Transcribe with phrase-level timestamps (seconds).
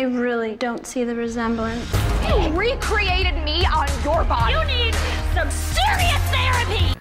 [0.00, 1.84] I really don't see the resemblance.
[2.26, 4.54] You recreated me on your body.
[4.54, 4.94] You need
[5.34, 6.96] some serious therapy.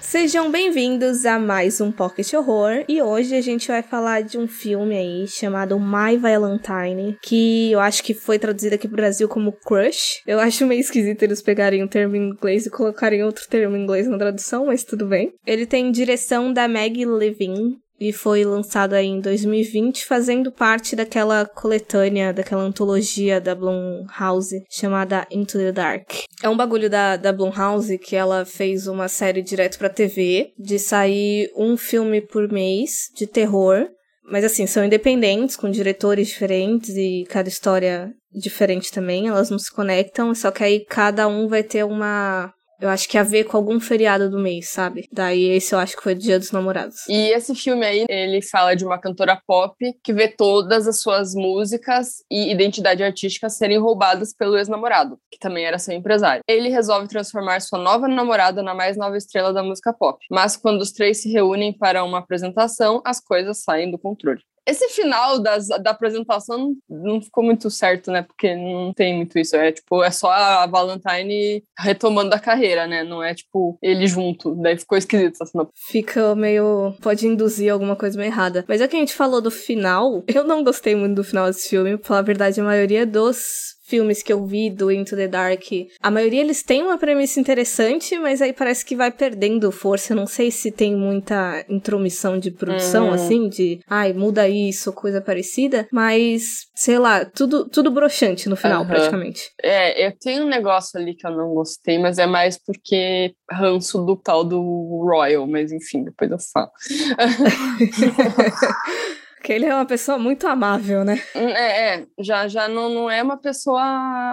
[0.00, 4.46] Sejam bem-vindos a mais um Pocket Horror e hoje a gente vai falar de um
[4.46, 9.50] filme aí chamado My Valentine, que eu acho que foi traduzido aqui pro Brasil como
[9.50, 10.22] Crush.
[10.24, 13.82] Eu acho meio esquisito eles pegarem um termo em inglês e colocarem outro termo em
[13.82, 15.32] inglês na tradução, mas tudo bem.
[15.44, 21.44] Ele tem direção da Maggie Levine, e foi lançado aí em 2020, fazendo parte daquela
[21.44, 26.10] coletânea, daquela antologia da Blumhouse chamada Into the Dark.
[26.42, 30.78] É um bagulho da, da Blumhouse que ela fez uma série direto pra TV, de
[30.78, 33.86] sair um filme por mês de terror.
[34.24, 39.28] Mas assim, são independentes, com diretores diferentes e cada história diferente também.
[39.28, 43.18] Elas não se conectam, só que aí cada um vai ter uma eu acho que
[43.18, 45.08] a ver com algum feriado do mês, sabe?
[45.12, 47.06] Daí esse eu acho que foi Dia dos Namorados.
[47.08, 51.34] E esse filme aí, ele fala de uma cantora pop que vê todas as suas
[51.34, 56.42] músicas e identidade artística serem roubadas pelo ex-namorado, que também era seu empresário.
[56.48, 60.24] Ele resolve transformar sua nova namorada na mais nova estrela da música pop.
[60.30, 64.40] Mas quando os três se reúnem para uma apresentação, as coisas saem do controle.
[64.66, 68.22] Esse final das, da apresentação não ficou muito certo, né?
[68.22, 69.56] Porque não tem muito isso.
[69.56, 73.02] É tipo, é só a Valentine retomando a carreira, né?
[73.02, 74.54] Não é tipo ele junto.
[74.56, 75.58] Daí ficou esquisito assim.
[75.74, 76.94] Fica meio.
[77.00, 78.64] Pode induzir alguma coisa meio errada.
[78.68, 80.22] Mas é que a gente falou do final.
[80.26, 81.96] Eu não gostei muito do final desse filme.
[81.96, 85.64] Pra falar a verdade, a maioria dos filmes que eu vi do Into the Dark,
[86.00, 90.12] a maioria eles têm uma premissa interessante, mas aí parece que vai perdendo força.
[90.12, 93.14] Eu não sei se tem muita intromissão de produção, uhum.
[93.14, 98.82] assim, de ai, muda isso, coisa parecida, mas sei lá, tudo, tudo broxante no final,
[98.82, 98.88] uhum.
[98.88, 99.50] praticamente.
[99.60, 103.98] É, eu tenho um negócio ali que eu não gostei, mas é mais porque ranço
[104.04, 104.60] do tal do
[105.04, 106.70] Royal, mas enfim, depois eu falo.
[109.40, 111.18] Porque ele é uma pessoa muito amável, né?
[111.34, 113.82] Hum, é, é, já, já não, não é uma pessoa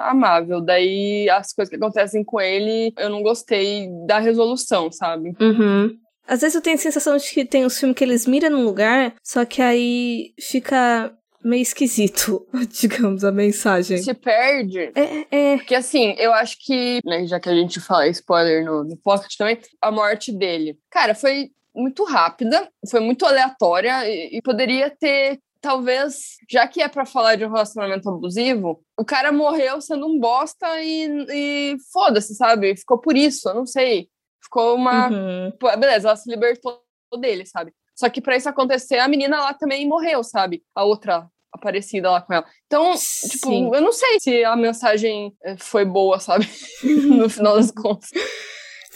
[0.06, 0.60] amável.
[0.60, 5.34] Daí as coisas que acontecem com ele, eu não gostei da resolução, sabe?
[5.40, 5.98] Uhum.
[6.28, 8.66] Às vezes eu tenho a sensação de que tem uns filmes que eles miram num
[8.66, 12.46] lugar, só que aí fica meio esquisito,
[12.82, 14.00] digamos, a mensagem.
[14.00, 14.92] Se perde.
[14.94, 15.58] É, é.
[15.58, 19.34] Porque assim, eu acho que, né, já que a gente fala spoiler no, no Pocket
[19.38, 20.78] também, a morte dele.
[20.92, 26.88] Cara, foi muito rápida, foi muito aleatória e, e poderia ter talvez, já que é
[26.88, 32.36] para falar de um relacionamento abusivo, o cara morreu sendo um bosta e, e foda-se,
[32.36, 32.76] sabe?
[32.76, 34.10] Ficou por isso, eu não sei.
[34.42, 35.10] Ficou uma.
[35.10, 35.52] Uhum.
[35.80, 36.82] Beleza, ela se libertou
[37.20, 37.74] dele, sabe?
[37.96, 40.64] Só que para isso acontecer, a menina lá também morreu, sabe?
[40.76, 42.46] A outra aparecida lá com ela.
[42.66, 43.28] Então, Sim.
[43.30, 46.48] tipo, eu não sei se a mensagem eh, foi boa, sabe?
[46.84, 48.10] no final das contas.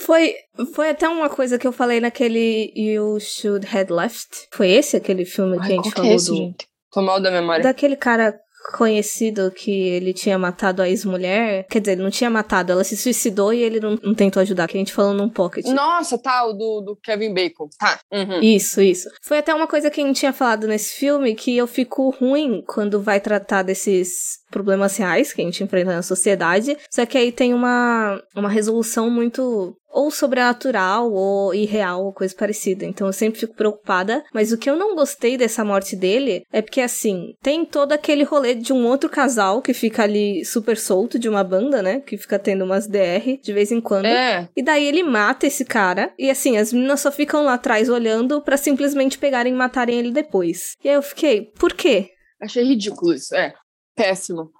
[0.06, 0.36] Foi,
[0.74, 4.48] foi até uma coisa que eu falei naquele You Should Have Left.
[4.52, 6.36] Foi esse aquele filme Ai, que a gente é falou é esse, do.
[6.38, 6.68] Gente?
[6.92, 7.64] Tô mal da memória.
[7.64, 8.38] Daquele cara
[8.78, 11.66] conhecido que ele tinha matado a ex-mulher.
[11.70, 14.68] Quer dizer, ele não tinha matado, ela se suicidou e ele não, não tentou ajudar,
[14.68, 15.66] que a gente falou num pocket.
[15.68, 17.68] Nossa, tá, o do, do Kevin Bacon.
[17.78, 18.00] Tá.
[18.12, 18.40] Uhum.
[18.42, 19.10] Isso, isso.
[19.22, 22.64] Foi até uma coisa que a gente tinha falado nesse filme que eu fico ruim
[22.68, 26.78] quando vai tratar desses problemas reais que a gente enfrenta na sociedade.
[26.90, 32.86] Só que aí tem uma, uma resolução muito ou sobrenatural ou irreal ou coisa parecida.
[32.86, 34.24] Então eu sempre fico preocupada.
[34.34, 38.24] Mas o que eu não gostei dessa morte dele é porque, assim, tem todo aquele
[38.24, 42.00] rolê de um outro casal que fica ali super solto de uma banda, né?
[42.00, 44.06] Que fica tendo umas DR de vez em quando.
[44.06, 44.48] É.
[44.56, 46.14] E daí ele mata esse cara.
[46.18, 50.12] E assim, as meninas só ficam lá atrás olhando para simplesmente pegarem e matarem ele
[50.12, 50.76] depois.
[50.84, 52.10] E aí eu fiquei, por quê?
[52.42, 53.54] Achei ridículo isso, é.
[53.96, 54.52] Péssimo.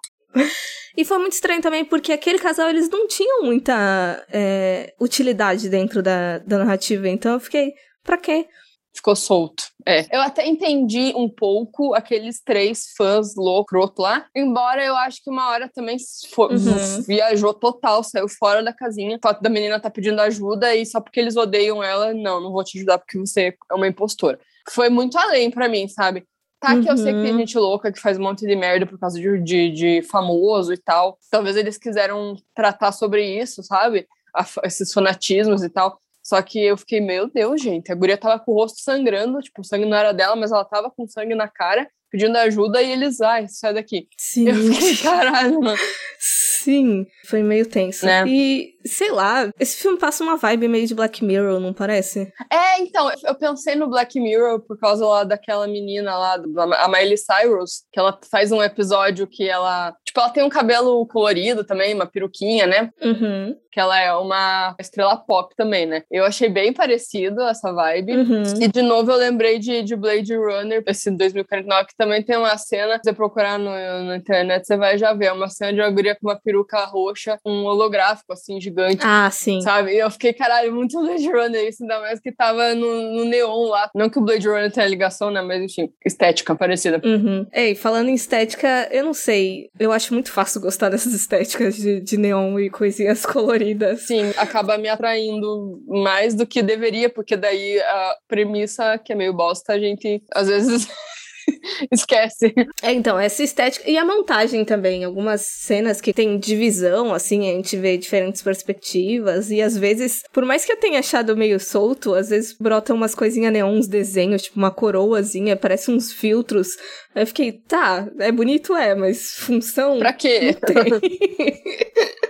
[0.96, 6.02] E foi muito estranho também, porque aquele casal, eles não tinham muita é, utilidade dentro
[6.04, 7.08] da, da narrativa.
[7.08, 8.48] Então eu fiquei, pra quê?
[8.94, 9.64] Ficou solto.
[9.88, 10.06] É.
[10.14, 15.50] Eu até entendi um pouco aqueles três fãs loucos lá, embora eu acho que uma
[15.50, 15.96] hora também
[16.34, 17.02] for, uhum.
[17.08, 19.16] viajou total, saiu fora da casinha.
[19.16, 22.52] O fato da menina tá pedindo ajuda e só porque eles odeiam ela, não, não
[22.52, 24.38] vou te ajudar porque você é uma impostora.
[24.70, 26.26] Foi muito além para mim, sabe?
[26.62, 27.40] Tá, que eu sei que tem uhum.
[27.40, 30.78] gente louca que faz um monte de merda por causa de, de, de famoso e
[30.78, 31.18] tal.
[31.32, 34.08] Talvez eles quiseram tratar sobre isso, sabe?
[34.36, 36.00] A, esses fanatismos e tal.
[36.22, 39.62] Só que eu fiquei, meu Deus, gente, a guria tava com o rosto sangrando, tipo,
[39.62, 42.92] o sangue não era dela, mas ela tava com sangue na cara, pedindo ajuda e
[42.92, 44.08] eles, ai, sai daqui.
[44.16, 44.50] Sim.
[44.50, 45.80] Eu fiquei, caralho, mano.
[46.20, 48.06] Sim, foi meio tenso.
[48.06, 48.24] Né?
[48.28, 52.32] E sei lá, esse filme passa uma vibe meio de Black Mirror, não parece?
[52.52, 56.38] É, então, eu pensei no Black Mirror por causa lá daquela menina lá,
[56.78, 59.96] a Miley Cyrus, que ela faz um episódio que ela.
[60.06, 62.90] Tipo, ela tem um cabelo colorido também, uma peruquinha, né?
[63.02, 63.56] Uhum.
[63.72, 66.04] Que ela é uma estrela pop também, né?
[66.12, 68.18] Eu achei bem parecido essa vibe.
[68.18, 68.44] Uhum.
[68.60, 72.58] E de novo eu lembrei de, de Blade Runner, esse 2049, que também tem uma
[72.58, 75.28] cena, se você procurar no, na internet, você vai já ver.
[75.28, 79.04] É uma cena de uma guria com uma peruca roxa, um holográfico, assim, gigante.
[79.06, 79.62] Ah, sim.
[79.62, 79.92] Sabe?
[79.94, 83.66] E eu fiquei, caralho, muito Blade Runner isso, ainda mais que tava no, no neon
[83.68, 83.90] lá.
[83.94, 85.42] Não que o Blade Runner tenha ligação, né?
[85.42, 87.02] Mas enfim, estética parecida.
[87.04, 87.46] Uhum.
[87.54, 89.70] Ei, falando em estética, eu não sei.
[89.80, 94.02] Eu acho muito fácil gostar dessas estéticas de, de neon e coisinhas coloridas.
[94.02, 99.34] Sim, acaba me atraindo mais do que deveria, porque daí a premissa, que é meio
[99.34, 100.88] bosta, a gente às vezes.
[101.92, 102.54] Esquece.
[102.82, 103.90] É, então, essa estética.
[103.90, 105.04] E a montagem também.
[105.04, 109.50] Algumas cenas que tem divisão, assim, a gente vê diferentes perspectivas.
[109.52, 113.16] E às vezes, por mais que eu tenha achado meio solto, às vezes brotam umas
[113.16, 116.70] coisinhas neon, uns desenhos, tipo uma coroazinha, parece uns filtros.
[117.16, 120.00] Aí eu fiquei, tá, é bonito, é, mas função.
[120.00, 120.56] Pra quê?
[120.62, 121.02] Não tem.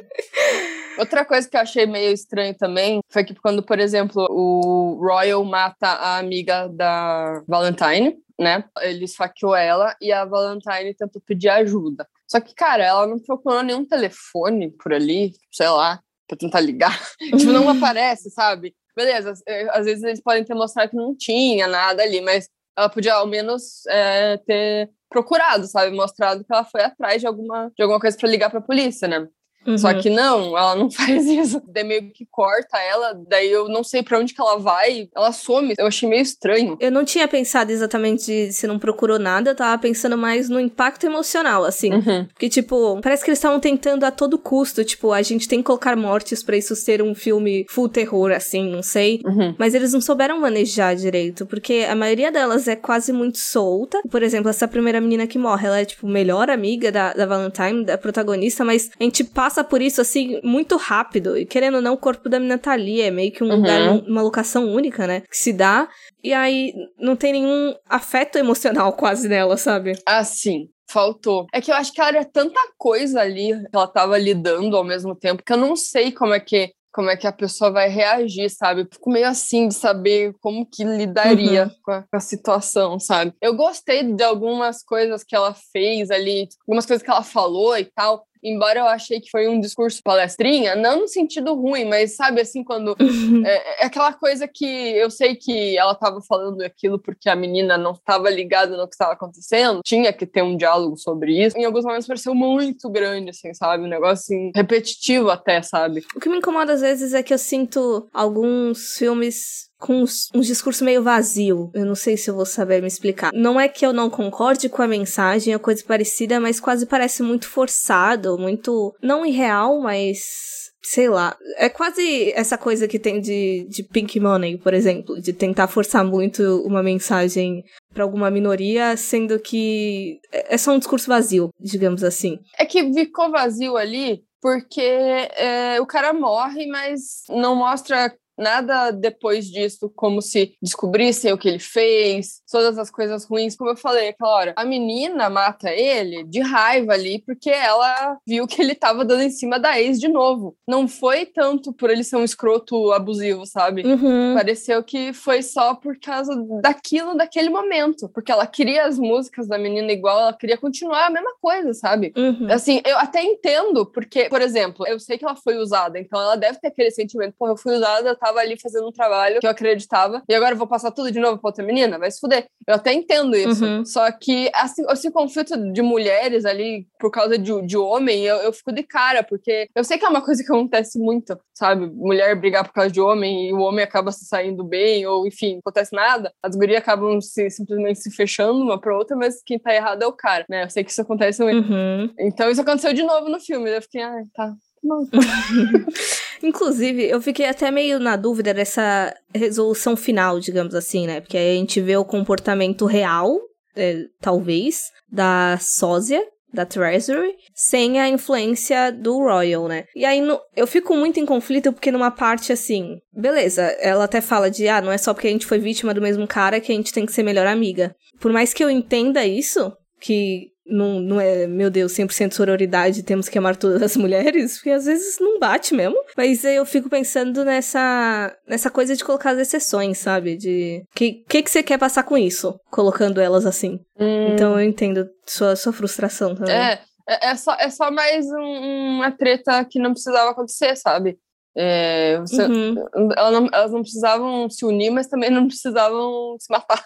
[0.98, 5.44] Outra coisa que eu achei meio estranho também foi que quando, por exemplo, o Royal
[5.44, 8.64] mata a amiga da Valentine, né?
[8.82, 12.08] Ele esfaqueou ela e a Valentine tentou pedir ajuda.
[12.28, 17.00] Só que, cara, ela não procurou nenhum telefone por ali, sei lá, pra tentar ligar.
[17.20, 18.76] tipo, não aparece, sabe?
[18.96, 19.34] Beleza,
[19.72, 22.48] às vezes eles podem ter mostrado que não tinha nada ali, mas
[22.78, 25.96] ela podia ao menos é, ter procurado, sabe?
[25.96, 29.08] Mostrado que ela foi atrás de alguma, de alguma coisa para ligar para a polícia,
[29.08, 29.28] né?
[29.66, 29.78] Uhum.
[29.78, 31.62] Só que não, ela não faz isso.
[31.68, 35.32] Daí meio que corta ela, daí eu não sei para onde que ela vai, ela
[35.32, 35.74] some.
[35.78, 36.78] Eu achei meio estranho.
[36.80, 41.06] Eu não tinha pensado exatamente se não procurou nada, eu tava pensando mais no impacto
[41.06, 41.94] emocional, assim.
[41.94, 42.26] Uhum.
[42.26, 45.66] Porque, tipo, parece que eles estavam tentando a todo custo, tipo, a gente tem que
[45.66, 49.22] colocar mortes para isso ser um filme full terror, assim, não sei.
[49.26, 49.56] Uhum.
[49.58, 54.02] Mas eles não souberam manejar direito, porque a maioria delas é quase muito solta.
[54.10, 57.86] Por exemplo, essa primeira menina que morre, ela é, tipo, melhor amiga da, da Valentine,
[57.86, 61.38] da protagonista, mas a gente passa por isso, assim, muito rápido.
[61.38, 63.02] E querendo ou não, o corpo da menina tá ali.
[63.02, 63.58] É meio que um Uhum.
[63.58, 65.22] lugar, uma locação única, né?
[65.22, 65.90] Que se dá.
[66.24, 69.94] E aí não tem nenhum afeto emocional quase nela, sabe?
[70.08, 71.46] Assim, faltou.
[71.54, 74.84] É que eu acho que ela era tanta coisa ali que ela tava lidando ao
[74.84, 77.88] mesmo tempo que eu não sei como é que como é que a pessoa vai
[77.88, 78.86] reagir, sabe?
[78.92, 81.72] Fico meio assim de saber como que lidaria Uhum.
[81.84, 83.32] com, a, com a situação, sabe?
[83.42, 87.86] Eu gostei de algumas coisas que ela fez ali, algumas coisas que ela falou e
[87.86, 88.26] tal.
[88.44, 92.64] Embora eu achei que foi um discurso palestrinha, não no sentido ruim, mas sabe assim,
[92.64, 92.96] quando
[93.46, 97.78] é, é aquela coisa que eu sei que ela estava falando aquilo porque a menina
[97.78, 101.58] não estava ligada no que estava acontecendo, tinha que ter um diálogo sobre isso.
[101.58, 103.84] Em alguns momentos pareceu muito grande, assim, sabe?
[103.84, 106.04] Um negócio assim, repetitivo até, sabe?
[106.16, 110.06] O que me incomoda às vezes é que eu sinto alguns filmes com
[110.36, 111.72] um discurso meio vazio.
[111.74, 113.32] Eu não sei se eu vou saber me explicar.
[113.34, 117.24] Não é que eu não concorde com a mensagem ou coisa parecida, mas quase parece
[117.24, 118.96] muito forçado, muito.
[119.02, 120.52] não irreal, mas.
[120.84, 125.32] Sei lá, é quase essa coisa que tem de, de Pink Money, por exemplo, de
[125.32, 127.64] tentar forçar muito uma mensagem
[127.94, 132.40] pra alguma minoria, sendo que é é só um discurso vazio, digamos assim.
[132.58, 138.12] É que ficou vazio ali porque é, o cara morre, mas não mostra
[138.42, 143.56] nada depois disso, como se descobrissem o que ele fez, todas as coisas ruins.
[143.56, 148.48] Como eu falei aquela hora, a menina mata ele de raiva ali, porque ela viu
[148.48, 150.56] que ele tava dando em cima da ex de novo.
[150.68, 153.84] Não foi tanto por ele ser um escroto abusivo, sabe?
[153.86, 154.34] Uhum.
[154.36, 158.10] Pareceu que foi só por causa daquilo, daquele momento.
[158.10, 162.14] Porque ela queria as músicas da menina igual, ela queria continuar a mesma coisa, sabe?
[162.16, 162.48] Uhum.
[162.52, 166.36] Assim, eu até entendo, porque, por exemplo, eu sei que ela foi usada, então ela
[166.36, 169.46] deve ter aquele sentimento, pô, eu fui usada, eu tava ali fazendo um trabalho que
[169.46, 172.00] eu acreditava, e agora eu vou passar tudo de novo pra outra menina?
[172.00, 172.48] Vai se fuder.
[172.66, 173.64] Eu até entendo isso.
[173.64, 173.86] Uhum.
[173.86, 178.54] Só que assim, esse conflito de mulheres ali, por causa de, de homem, eu, eu
[178.54, 181.88] fico de cara, porque eu sei que é uma coisa que acontece muito, sabe?
[181.88, 185.60] Mulher brigar por causa de homem e o homem acaba se saindo bem, ou enfim,
[185.60, 186.32] acontece nada.
[186.42, 190.08] As gurias acabam se, simplesmente se fechando uma pra outra, mas quem tá errado é
[190.08, 190.64] o cara, né?
[190.64, 191.72] Eu sei que isso acontece muito.
[191.72, 192.14] Uhum.
[192.20, 193.70] Então isso aconteceu de novo no filme.
[193.70, 194.54] Eu fiquei, ah, tá.
[194.84, 195.08] Não.
[196.44, 201.22] Inclusive, eu fiquei até meio na dúvida dessa resolução final, digamos assim, né?
[201.22, 203.38] Porque aí a gente vê o comportamento real,
[203.76, 206.22] é, talvez, da sósia,
[206.54, 209.86] da Treasury, sem a influência do Royal, né?
[209.96, 214.20] E aí no- eu fico muito em conflito porque numa parte assim, beleza, ela até
[214.20, 216.72] fala de, ah, não é só porque a gente foi vítima do mesmo cara que
[216.72, 217.96] a gente tem que ser melhor amiga.
[218.20, 219.72] Por mais que eu entenda isso,
[220.02, 224.70] que não, não é, meu Deus, 100% sororidade, temos que amar todas as mulheres, porque
[224.70, 225.98] às vezes não bate mesmo.
[226.16, 230.38] Mas eu fico pensando nessa, nessa coisa de colocar as exceções, sabe?
[230.38, 233.80] De que que, que você quer passar com isso, colocando elas assim.
[234.00, 234.34] Hum.
[234.34, 236.56] Então eu entendo sua, sua frustração também.
[236.56, 241.18] É, é, é só, é só mais um, uma treta que não precisava acontecer, sabe?
[241.56, 242.76] É, você, uhum.
[243.18, 246.82] elas, não, elas, não, precisavam se unir, mas também não precisavam se matar.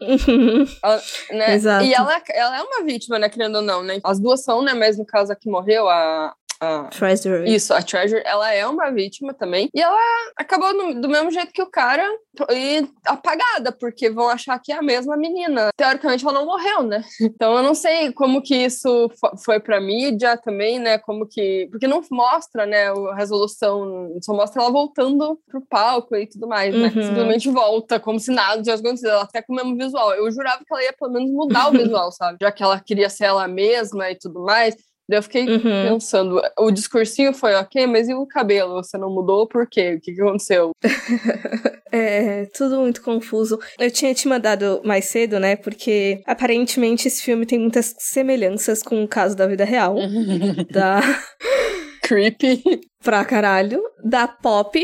[0.00, 0.64] Uhum.
[0.82, 1.54] ela, né?
[1.54, 1.84] Exato.
[1.84, 3.98] E ela, ela é uma vítima, né, querendo ou não, né?
[4.04, 4.74] As duas são, né?
[4.74, 6.32] Mas no caso a que morreu, a,
[6.62, 7.52] a Treasure.
[7.52, 9.68] Isso, a Treasure, ela é uma vítima também.
[9.74, 9.98] E ela
[10.36, 12.08] acabou no, do mesmo jeito que o cara
[12.52, 15.70] e apagada, porque vão achar que é a mesma menina.
[15.76, 17.02] Teoricamente ela não morreu, né?
[17.20, 19.10] Então eu não sei como que isso
[19.44, 20.98] foi pra mídia também, né?
[20.98, 21.68] Como que.
[21.70, 26.72] Porque não mostra, né, a resolução, só mostra ela voltando pro palco e tudo mais,
[26.72, 26.92] né?
[26.94, 27.02] Uhum.
[27.02, 29.10] Simplesmente volta, como se nada tivesse acontecido.
[29.10, 30.14] Ela até com o mesmo visual.
[30.14, 32.38] Eu jurava que ela ia pelo menos mudar o visual, sabe?
[32.40, 34.76] Já que ela queria ser ela mesma e tudo mais.
[35.08, 35.88] Daí eu fiquei uhum.
[35.88, 38.82] pensando, o discursinho foi ok, mas e o cabelo?
[38.82, 39.94] Você não mudou por quê?
[39.94, 40.70] O que, que aconteceu?
[41.90, 43.58] é, tudo muito confuso.
[43.78, 45.56] Eu tinha te mandado mais cedo, né?
[45.56, 49.96] Porque aparentemente esse filme tem muitas semelhanças com o caso da vida real.
[50.70, 51.00] da.
[52.02, 52.62] Creepy.
[53.02, 53.82] Pra caralho.
[54.04, 54.82] Da Pop,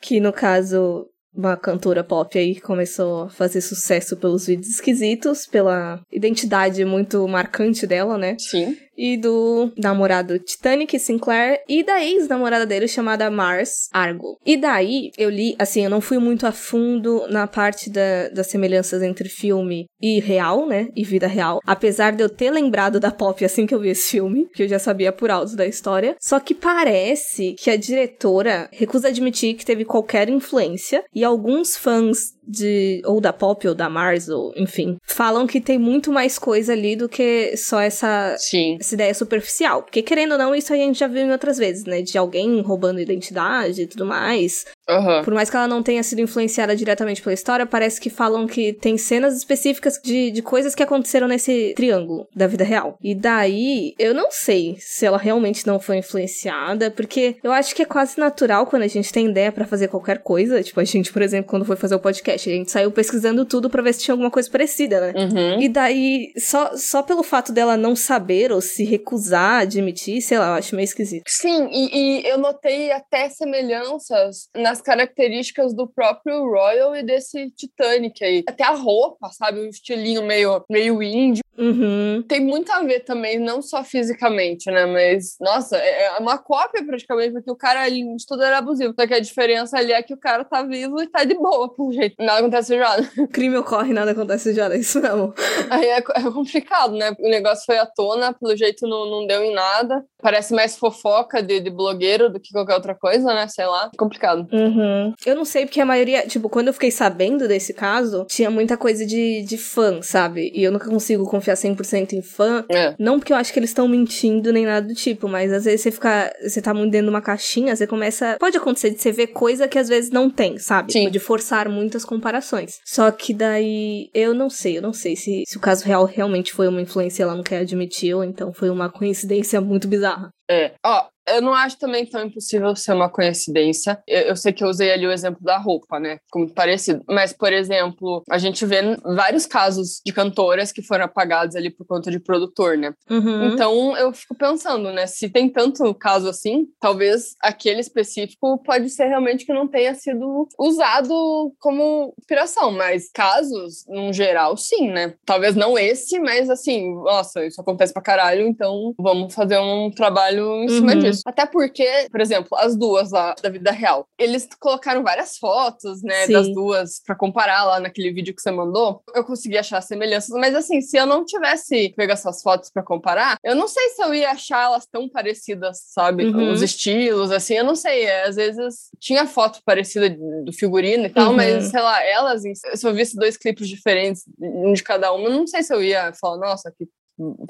[0.00, 1.06] que no caso
[1.36, 7.26] uma cantora pop aí que começou a fazer sucesso pelos vídeos esquisitos, pela identidade muito
[7.26, 8.36] marcante dela, né?
[8.38, 14.38] Sim e do namorado Titanic Sinclair e da ex-namorada dele chamada Mars Argo.
[14.44, 18.46] E daí eu li, assim, eu não fui muito a fundo na parte da, das
[18.46, 20.88] semelhanças entre filme e real, né?
[20.94, 21.60] E vida real.
[21.66, 24.68] Apesar de eu ter lembrado da Pop assim que eu vi esse filme, que eu
[24.68, 26.16] já sabia por alto da história.
[26.20, 32.34] Só que parece que a diretora recusa admitir que teve qualquer influência e alguns fãs
[32.46, 36.72] de ou da Pop ou da Mars ou enfim, falam que tem muito mais coisa
[36.72, 38.76] ali do que só essa Sim.
[38.84, 41.84] Essa ideia superficial, porque querendo ou não isso a gente já viu em outras vezes,
[41.84, 44.64] né, de alguém roubando identidade e tudo mais.
[44.88, 45.22] Uhum.
[45.22, 48.72] Por mais que ela não tenha sido influenciada diretamente pela história, parece que falam que
[48.72, 52.98] tem cenas específicas de, de coisas que aconteceram nesse triângulo da vida real.
[53.02, 57.82] E daí, eu não sei se ela realmente não foi influenciada, porque eu acho que
[57.82, 60.62] é quase natural quando a gente tem ideia para fazer qualquer coisa.
[60.62, 63.70] Tipo, a gente, por exemplo, quando foi fazer o podcast, a gente saiu pesquisando tudo
[63.70, 65.12] para ver se tinha alguma coisa parecida, né?
[65.16, 65.62] Uhum.
[65.62, 70.38] E daí, só, só pelo fato dela não saber ou se recusar a admitir, sei
[70.38, 71.24] lá, eu acho meio esquisito.
[71.26, 77.50] Sim, e, e eu notei até semelhanças na as características do próprio Royal e desse
[77.50, 78.42] Titanic aí.
[78.46, 79.60] Até a roupa, sabe?
[79.60, 81.44] Um estilinho meio, meio índio.
[81.56, 82.24] Uhum.
[82.26, 84.86] Tem muito a ver também, não só fisicamente, né?
[84.86, 88.92] Mas, nossa, é, é uma cópia praticamente, porque o cara ali de tudo era abusivo.
[88.98, 91.72] Só que a diferença ali é que o cara tá vivo e tá de boa,
[91.72, 92.16] por jeito.
[92.18, 92.96] Nada acontece já.
[93.32, 95.32] Crime ocorre, nada acontece já, é isso mesmo.
[95.70, 97.14] Aí é, é, complicado, né?
[97.20, 100.04] O negócio foi à tona, pelo jeito não, não deu em nada.
[100.20, 103.46] Parece mais fofoca de, de blogueiro do que qualquer outra coisa, né?
[103.48, 103.90] Sei lá.
[103.96, 104.48] Complicado.
[104.64, 105.12] Uhum.
[105.24, 108.76] Eu não sei, porque a maioria, tipo, quando eu fiquei sabendo desse caso, tinha muita
[108.76, 110.50] coisa de, de fã, sabe?
[110.54, 112.64] E eu nunca consigo confiar 100% em fã.
[112.68, 112.94] É.
[112.98, 115.82] Não porque eu acho que eles estão mentindo nem nada do tipo, mas às vezes
[115.82, 116.32] você fica.
[116.42, 118.36] Você tá muito dentro de uma caixinha, você começa.
[118.38, 120.92] Pode acontecer de você ver coisa que às vezes não tem, sabe?
[120.92, 121.10] Sim.
[121.10, 122.78] De forçar muitas comparações.
[122.84, 124.08] Só que daí.
[124.14, 127.22] Eu não sei, eu não sei se, se o caso real realmente foi uma influência,
[127.22, 130.30] ela não quer admitir, ou então foi uma coincidência muito bizarra.
[130.50, 130.72] É.
[130.84, 134.02] Ó, eu não acho também tão impossível ser uma coincidência.
[134.06, 136.18] Eu, eu, sei que eu usei ali o exemplo da roupa, né?
[136.30, 137.02] Como parecido.
[137.08, 138.80] Mas, por exemplo, a gente vê
[139.16, 142.92] vários casos de cantoras que foram apagadas ali por conta de produtor, né?
[143.10, 143.48] Uhum.
[143.48, 145.06] Então, eu fico pensando, né?
[145.06, 150.46] Se tem tanto caso assim, talvez aquele específico pode ser realmente que não tenha sido
[150.58, 152.70] usado como inspiração.
[152.72, 155.14] Mas casos, no geral, sim, né?
[155.24, 160.62] Talvez não esse, mas assim, nossa, isso acontece pra caralho, então vamos fazer um trabalho
[160.62, 160.98] em cima uhum.
[160.98, 161.13] disso.
[161.24, 166.26] Até porque, por exemplo, as duas lá da vida real, eles colocaram várias fotos, né,
[166.26, 166.32] Sim.
[166.32, 169.02] das duas para comparar lá naquele vídeo que você mandou.
[169.14, 173.38] Eu consegui achar semelhanças, mas assim, se eu não tivesse pego essas fotos para comparar,
[173.42, 176.26] eu não sei se eu ia achar elas tão parecidas, sabe?
[176.26, 176.52] Uhum.
[176.52, 178.10] Os estilos, assim, eu não sei.
[178.10, 181.36] Às vezes tinha foto parecida do figurino e tal, uhum.
[181.36, 185.32] mas sei lá, elas, se eu visse dois clipes diferentes, um de cada uma, eu
[185.32, 186.86] não sei se eu ia falar, nossa, que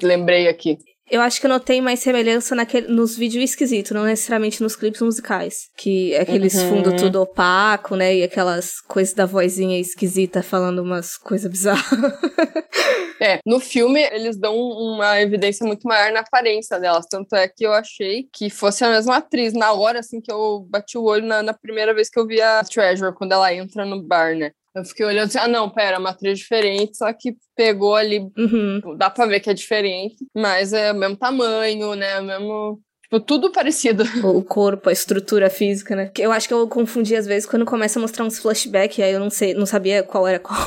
[0.05, 0.77] lembrei aqui.
[1.09, 5.01] Eu acho que eu notei mais semelhança naquele, nos vídeos esquisitos, não necessariamente nos clipes
[5.01, 5.69] musicais.
[5.77, 6.69] Que é aqueles uhum.
[6.69, 8.15] fundo tudo opaco, né?
[8.15, 11.85] E aquelas coisas da vozinha esquisita falando umas coisas bizarras.
[13.21, 17.05] é, no filme eles dão uma evidência muito maior na aparência delas.
[17.07, 19.53] Tanto é que eu achei que fosse a mesma atriz.
[19.53, 22.41] Na hora, assim, que eu bati o olho na, na primeira vez que eu vi
[22.41, 24.51] a Treasure, quando ela entra no bar, né?
[24.75, 28.81] Eu fiquei olhando assim, ah, não, pera, matriz diferente, só que pegou ali, Uhum.
[28.97, 32.19] dá pra ver que é diferente, mas é o mesmo tamanho, né?
[32.19, 32.79] O mesmo.
[33.03, 34.03] Tipo, tudo parecido.
[34.23, 36.11] O corpo, a estrutura física, né?
[36.17, 39.19] Eu acho que eu confundi às vezes quando começa a mostrar uns flashbacks, aí eu
[39.19, 40.59] não sei, não sabia qual era qual.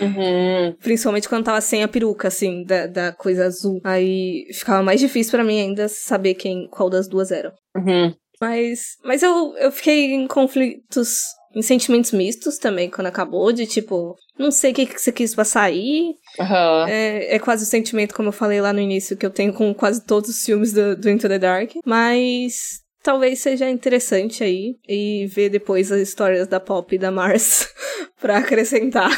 [0.00, 0.76] Uhum.
[0.82, 3.80] Principalmente quando tava sem a peruca, assim, da, da coisa azul.
[3.82, 7.52] Aí ficava mais difícil pra mim ainda saber quem, qual das duas era.
[7.76, 8.14] Uhum.
[8.40, 11.22] Mas, mas eu, eu fiquei em conflitos,
[11.56, 15.34] em sentimentos mistos também quando acabou, de tipo, não sei o que, que você quis
[15.34, 16.14] passar aí.
[16.38, 16.86] Aham.
[16.86, 19.74] É, é quase o sentimento, como eu falei lá no início, que eu tenho com
[19.74, 21.70] quase todos os filmes do, do Into the Dark.
[21.86, 27.72] Mas talvez seja interessante aí e ver depois as histórias da Pop e da Mars
[28.20, 29.10] pra acrescentar.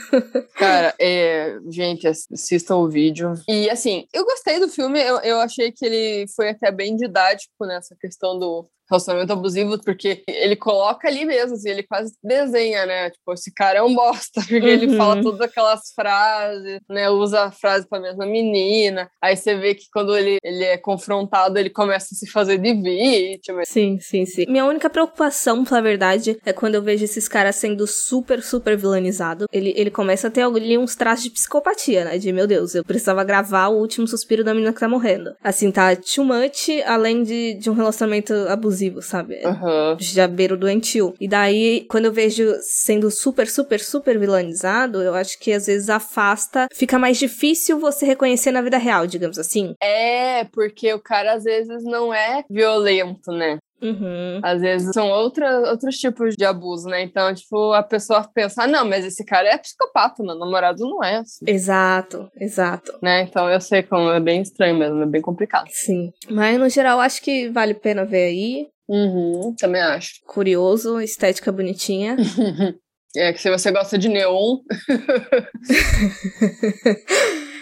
[0.58, 3.34] Cara, é, gente, assistam o vídeo.
[3.48, 7.66] E assim, eu gostei do filme, eu, eu achei que ele foi até bem didático
[7.66, 13.10] nessa questão do relacionamento abusivo, porque ele coloca ali mesmo, assim, ele quase desenha, né?
[13.10, 14.96] Tipo, esse cara é um bosta, porque ele Uhum.
[14.96, 17.08] fala todas aquelas frases, né?
[17.10, 19.08] Usa a frase pra mesma menina.
[19.22, 22.74] Aí você vê que quando ele, ele é confrontado, ele começa a se fazer de
[22.74, 23.62] vítima.
[23.64, 24.44] Sim, sim, sim.
[24.48, 29.46] Minha única preocupação, pela verdade, é quando eu vejo esses caras sendo super, super vilanizados.
[29.52, 32.18] Ele, ele começa a ter ali uns traços de psicopatia, né?
[32.18, 35.34] De, meu Deus, eu precisava gravar o último suspiro da menina que tá morrendo.
[35.42, 39.44] Assim, tá too much, além de, de um relacionamento abusivo, sabe?
[39.44, 39.96] Aham.
[40.00, 41.14] já beiro doentio.
[41.20, 45.88] E daí, quando eu vejo sendo super, super, super vilanizado, eu acho que às vezes
[45.88, 49.74] afasta, fica mais difícil você reconhecer na vida real, digamos assim.
[49.82, 53.58] É, porque o cara às vezes não é violento, né?
[53.84, 54.40] Uhum.
[54.42, 57.02] Às vezes são outra, outros tipos de abuso, né?
[57.02, 61.04] Então, tipo, a pessoa pensa, ah, não, mas esse cara é psicopata, meu namorado não
[61.04, 62.98] é assim, Exato, exato.
[63.02, 63.22] né?
[63.22, 65.68] Então eu sei como é bem estranho mesmo, é bem complicado.
[65.70, 66.10] Sim.
[66.30, 68.68] Mas no geral, acho que vale a pena ver aí.
[68.88, 70.14] Uhum, também acho.
[70.26, 72.16] Curioso, estética bonitinha.
[73.16, 74.56] É que se você gosta de neon,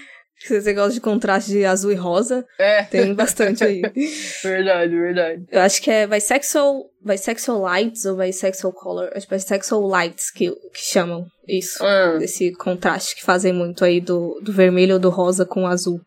[0.49, 3.83] você gosta de contraste de azul e rosa, é, tem bastante aí.
[4.43, 5.45] verdade, verdade.
[5.51, 9.11] Eu acho que é bisexual, bisexual lights ou bisexual color.
[9.15, 11.85] Acho que bisexual lights que, que chamam isso.
[11.85, 15.67] Ah, Esse contraste que fazem muito aí do, do vermelho ou do rosa com o
[15.67, 16.01] azul.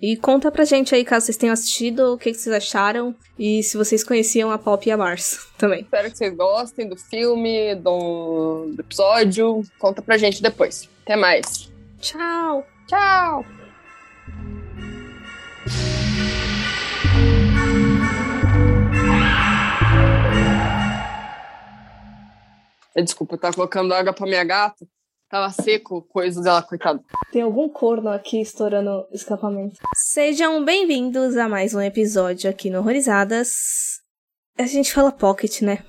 [0.00, 3.14] E conta pra gente aí, caso vocês tenham assistido, o que, que vocês acharam.
[3.38, 5.80] E se vocês conheciam a Pop e a Mars também.
[5.80, 9.62] espero que vocês gostem do filme, do, do episódio.
[9.78, 10.88] Conta pra gente depois.
[11.04, 11.70] Até mais.
[12.00, 12.64] Tchau!
[12.90, 13.44] Tchau!
[22.96, 24.84] Desculpa, eu tava colocando água pra minha gata.
[25.28, 27.00] Tava seco, coisa dela, coitada.
[27.30, 29.76] Tem algum corno aqui estourando escapamento.
[29.94, 34.00] Sejam bem-vindos a mais um episódio aqui no Horrorizadas.
[34.58, 35.84] A gente fala pocket, né?